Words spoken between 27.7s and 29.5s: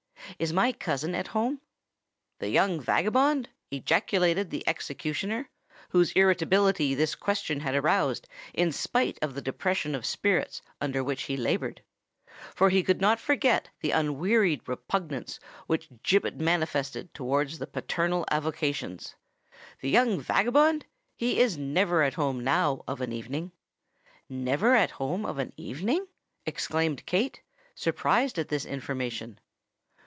surprised at this information.